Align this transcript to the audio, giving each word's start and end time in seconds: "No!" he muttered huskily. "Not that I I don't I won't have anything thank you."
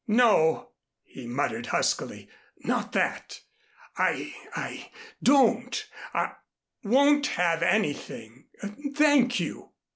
"No!" 0.07 0.69
he 1.03 1.27
muttered 1.27 1.67
huskily. 1.67 2.27
"Not 2.63 2.91
that 2.93 3.41
I 3.95 4.33
I 4.55 4.89
don't 5.21 5.87
I 6.11 6.37
won't 6.83 7.27
have 7.27 7.61
anything 7.61 8.47
thank 8.95 9.39
you." 9.39 9.73